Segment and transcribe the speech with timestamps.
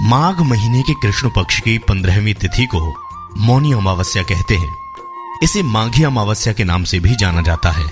[0.00, 2.94] माघ महीने के कृष्ण पक्ष की पंद्रहवीं तिथि को
[3.38, 4.76] मौनी अमावस्या कहते हैं।
[5.42, 7.90] इसे माघी अमावस्या के नाम से भी जाना जाता है।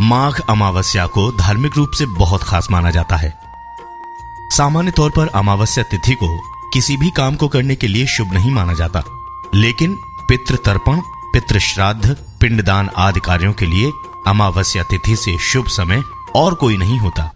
[0.00, 3.38] माघ अमावस्या को धार्मिक रूप से बहुत खास माना जाता है।
[4.50, 6.38] सामान्य तौर पर अमावस्या तिथि को
[6.72, 9.02] किसी भी काम को करने के लिए शुभ नहीं माना जाता।
[9.54, 9.94] लेकिन
[10.28, 13.92] पितृ तर्पण पितृ श्राद्ध पिंडदान आदि कार्यों के लिए
[14.26, 16.02] अमावस्या तिथि से शुभ समय
[16.34, 17.32] और कोई नहीं होता।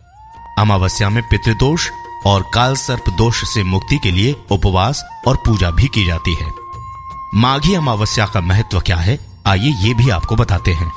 [0.59, 1.91] अमावस्या में पितृदोष
[2.27, 6.53] और काल सर्प दोष से मुक्ति के लिए उपवास और पूजा भी की जाती है।
[7.35, 9.19] माघी अमावस्या का महत्व क्या है?
[9.47, 10.93] आइए ये भी आपको बताते हैं।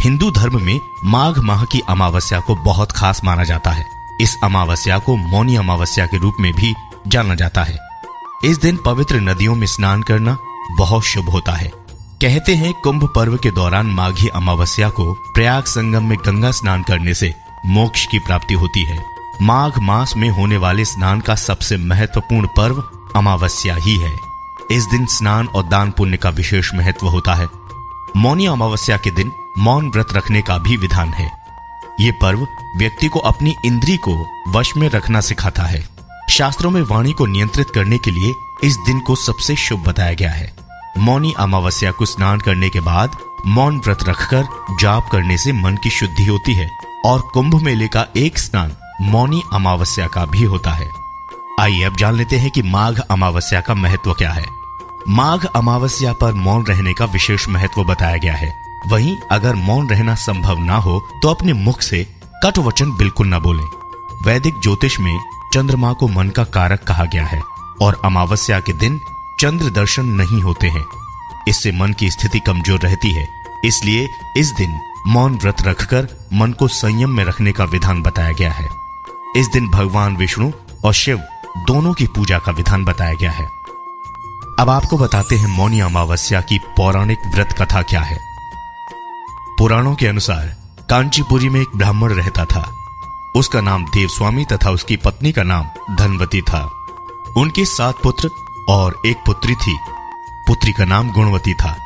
[0.00, 3.84] हिंदू धर्म में माघ माह की अमावस्या को बहुत खास माना जाता है।
[4.20, 6.74] इस अमावस्या को मौनी अमावस्या के रूप में भी
[7.06, 7.78] जाना जाता है।
[8.44, 10.38] इस दिन पवित्र नदियों में स्नान करना
[10.78, 11.72] बहुत शुभ होता है।
[12.20, 17.14] कहते हैं कुंभ पर्व के दौरान माघी अमावस्या को प्रयाग संगम में गंगा स्नान करने
[17.14, 17.34] से
[17.66, 22.82] मोक्ष की प्राप्ति होती है। माघ मास में होने वाले स्नान का सबसे महत्वपूर्ण पर्व
[23.16, 24.18] अमावस्या ही है।
[24.70, 27.48] इस दिन स्नान और दान पुण्य का विशेष महत्व होता है।
[28.16, 31.30] मौनी अमावस्या के दिन मौन व्रत रखने का भी विधान है।
[32.00, 35.88] ये पर्व व्यक्ति को अपनी इंद्री को वश में रखना सिखाता है।
[36.30, 40.30] शास्त्रों में वाणी को नियंत्रित करने के लिए इस दिन को सबसे शुभ बताया गया
[40.30, 40.52] है।
[40.98, 44.44] मौनी अमावस्या को स्नान करने के बाद मौन व्रत रखकर
[44.80, 46.70] जाप करने से मन की शुद्धि होती है
[47.04, 50.90] और कुंभ मेले का एक स्नान मौनी अमावस्या का भी होता है।
[51.60, 54.44] आइए अब जान लेते हैं कि माघ अमावस्या का महत्व क्या है।
[55.08, 58.52] माघ अमावस्या पर मौन रहने का विशेष महत्व बताया गया है।
[58.88, 62.02] वहीं अगर मौन रहना संभव ना हो तो अपने मुख से
[62.44, 63.62] कट वचन बिल्कुल न बोले।
[64.22, 65.18] वैदिक ज्योतिष में
[65.54, 67.40] चंद्रमा को मन का कारक कहा गया है
[67.82, 69.00] और अमावस्या के दिन
[69.40, 70.84] चंद्र दर्शन नहीं होते हैं।
[71.48, 73.26] इससे मन की स्थिति कमज़ोर रहती है,
[73.64, 78.52] इसलिए इस दिन मौन व्रत रखकर मन को संयम में रखने का विधान बताया गया
[78.52, 78.68] है।
[79.36, 80.50] इस दिन भगवान विष्णु
[80.84, 81.18] और शिव
[81.58, 83.44] दोनों की पूजा का विधान बताया गया है।
[84.58, 88.18] अब आपको बताते हैं मौनी अमावस्या की पौराणिक व्रत कथा क्या है।
[89.58, 90.56] पुराणों के अनुसार
[90.90, 92.74] कांचीपुरी में एक ब्राह्मण रहता था।
[93.36, 96.70] उसका नाम देवस्वामी तथा उसकी पत्नी का नाम धनवती था।
[97.36, 98.30] उनके सात पुत्र
[98.68, 99.78] और एक पुत्री थी।
[100.46, 101.76] पुत्री का नाम गुणवती था।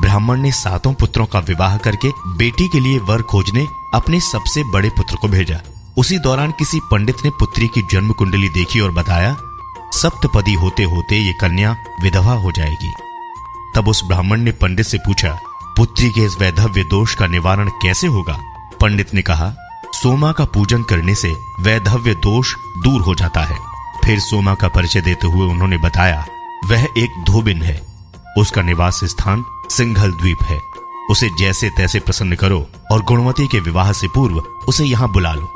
[0.00, 4.88] ब्राह्मण ने सातों पुत्रों का विवाह करके बेटी के लिए वर खोजने अपने सबसे बड़े
[4.88, 5.60] पुत्र को भेजा।
[5.98, 9.36] उसी दौरान किसी पंडित ने पुत्री की जन्म कुंडली देखी और बताया,
[9.92, 12.92] सप्तपदी होते होते ये कन्या विधवा हो जाएगी।
[13.74, 15.38] तब उस ब्राह्मण ने पंडित से पूछा,
[15.76, 18.38] पुत्री के इस वैधव्य दोष का निवारण कैसे होगा?
[18.80, 19.52] पंडित ने कहा,
[19.94, 22.54] सोमा का पूजन करने से वैधव्य दोष
[22.84, 23.58] दूर हो जाता है।
[24.04, 26.24] फिर सोमा का परिचय देते हुए उन्होंने बताया,
[26.64, 27.80] वह एक धोबिन है।
[28.38, 30.60] उसका निवास स्थान सिंघल द्वीप है।
[31.10, 35.54] उसे जैसे तैसे प्रसन्न करो और गुणवती के विवाह से पूर्व उसे यहाँ बुला लो।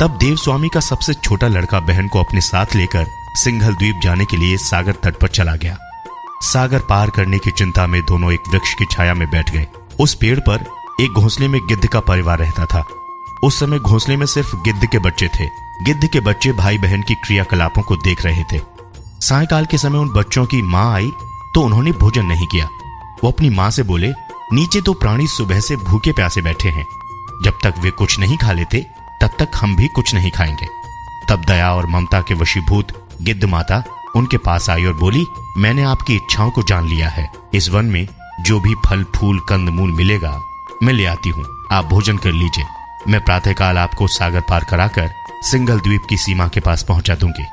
[0.00, 4.24] तब देव स्वामी का सबसे छोटा लड़का बहन को अपने साथ लेकर सिंघल द्वीप जाने
[4.24, 5.76] के लिए सागर तट पर चला गया।
[6.42, 9.66] सागर पार करने की चिंता में दोनों एक वृक्ष की छाया में बैठ गए।
[10.00, 10.64] उस पेड़ पर
[11.00, 12.84] एक घोंसले में गिद्ध का परिवार रहता था।
[13.42, 15.46] उस समय घोंसले में सिर्फ़ गिद्ध के बच्चे थे।
[15.84, 18.60] गिद्ध के बच्चे भाई बहन की क्रियाकलापों को देख रहे थे।
[19.20, 21.10] सायकाल के समय उन बच्चों की माँ आई
[21.54, 22.68] तो उन्होंने भोजन नहीं किया।
[23.24, 24.12] वो अपनी माँ से बोले,
[24.52, 26.86] नीचे तो प्राणी सुबह से भूखे प्यासे बैठे हैं।
[27.44, 28.86] जब तक वे कुछ नहीं खा लेते
[29.26, 30.66] तब तक हम भी कुछ नहीं खाएँगे।
[31.28, 33.82] तब दया और ममता के वशीभूत गिद्ध माता
[34.16, 35.26] उनके पास आई और बोली,
[35.58, 38.08] मैंने आपकी इच्छाओं को जान लिया है। इस वन में
[38.40, 40.42] जो भी फल, फूल, कंद, मूल मिलेगा,
[40.82, 42.64] मैं ले आती हूँ। आप भोजन कर लीजिए।
[43.08, 45.10] मैं प्रातःकाल आपको सागर पार कराकर
[45.42, 47.44] सिंगल द्वीप की सीमा के पास पहुँचा दूँगी।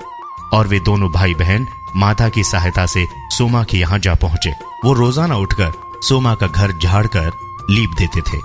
[0.54, 4.52] और वे दोनों भाई बहन माता की सहायता से सोमा के यहाँ जा पहुँचे।
[4.86, 7.32] वो रोज़ाना उठकर सोमा का घर झाड़ कर
[7.70, 8.38] लीप देते थे।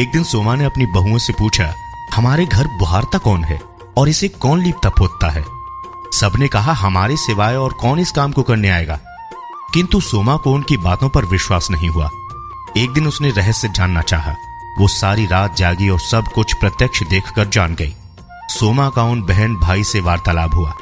[0.00, 1.74] एक दिन सोमा ने अपनी बहुओं से पूछा
[2.14, 3.60] हमारे घर बुहारता कौन है
[3.96, 5.44] और इसे कौन लीपता पोतता है?
[6.20, 9.00] सबने कहा, हमारे सिवाय और कौन इस काम को करने आएगा?
[9.74, 12.10] किंतु सोमा को उनकी बातों पर विश्वास नहीं हुआ।
[12.76, 14.36] एक दिन उसने रहस्य जानना चाहा।
[14.78, 17.94] वो सारी रात जागी और सब कुछ प्रत्यक्ष देखकर जान गई।
[18.48, 20.74] सोमा का उन बहन भाई से वार्तालाप हुआ।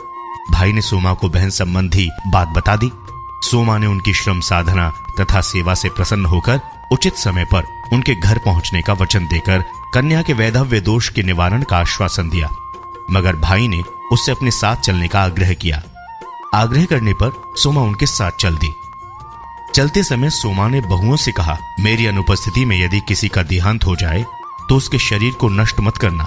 [0.50, 2.92] भाई ने सोमा को बहन संबंधी बात बता दी।
[3.42, 6.60] सोमा ने उनकी श्रम साधना तथा सेवा से प्रसन्न होकर
[6.92, 11.62] उचित समय पर उनके घर पहुँचने का वचन देकर कन्या के वैधव्य दोष के निवारण
[11.62, 12.48] का आश्वासन दिया।
[13.10, 13.80] मगर भाई ने
[14.12, 15.82] उससे अपने साथ चलने का आग्रह किया।
[16.54, 18.72] आग्रह करने पर सोमा उनके साथ चल दी।
[19.74, 23.96] चलते समय सोमा ने बहुओं से कहा, मेरी अनुपस्थिति में यदि किसी का देहांत हो
[23.96, 24.24] जाए
[24.68, 26.26] तो उसके शरीर को नष्ट मत करना,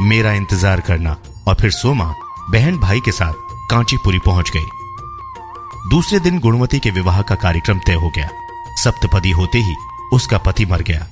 [0.00, 1.16] मेरा इंतज़ार करना।
[1.48, 2.14] और फिर सोमा
[2.50, 3.34] बहन भाई के साथ
[3.70, 8.28] कांचीपुरी पहुँच गई। दूसरे दिन गुणवती के विवाह का कार्यक्रम तय हो गया।
[8.78, 9.74] सप्तपदी होते ही
[10.12, 11.06] उसका पति मर गया।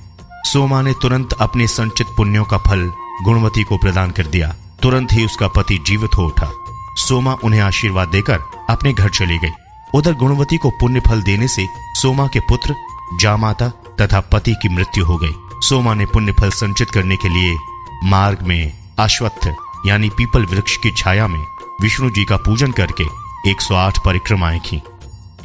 [0.47, 2.91] सोमा ने तुरंत अपने संचित पुण्यों का फल,
[3.21, 6.51] गुणवती को प्रदान कर दिया। तुरंत ही उसका पति जीवित हो उठा।
[6.97, 8.39] सोमा उन्हें आशीर्वाद देकर
[8.69, 9.49] अपने घर चली गई।
[9.93, 12.75] उधर गुणवती को पुण्य फल देने से सोमा के पुत्र,
[13.21, 17.57] जामाता तथा पति की मृत्यु हो गई। सोमा ने पुण्य फल संचित करने के लिए
[18.03, 19.53] मार्ग में अश्वत्थ,
[19.85, 21.45] यानी पीपल वृक्ष की छाया में
[21.81, 23.03] विष्णु जी का पूजन करके
[23.51, 24.81] 108 परिक्रमाएँ की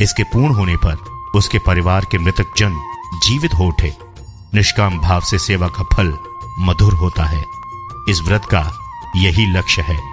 [0.01, 0.97] इसके पूर्ण होने पर
[1.35, 2.81] उसके परिवार के मृतक जन
[3.25, 4.12] जीवित हो उठे।
[4.55, 6.19] निष्काम भाव से सेवा का फल
[6.59, 7.45] मधुर होता है।
[8.09, 8.73] इस व्रत का
[9.17, 10.12] यही लक्ष्य है।